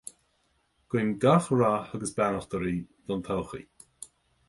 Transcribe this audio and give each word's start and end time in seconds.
Guím 0.93 1.11
gach 1.25 1.51
rath 1.63 1.93
agus 1.99 2.17
beannacht 2.17 2.59
oraibh 2.61 2.91
don 3.07 3.25
todhchaí 3.29 3.65